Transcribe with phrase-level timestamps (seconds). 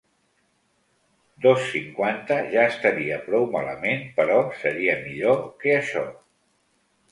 [1.45, 6.05] Dos cinquanta ja estaria prou malament, però seria millor que això.